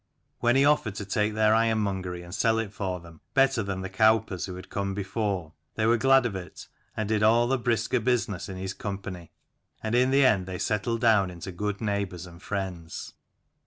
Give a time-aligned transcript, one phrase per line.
[0.39, 3.87] When he offered to take their ironmongery and sell it for them, better than the
[3.91, 7.99] cowpers who had come before, they were glad of it, and did all the brisker
[7.99, 9.29] business in his company:
[9.83, 13.13] and in the end they settled down into good neighbours and friends.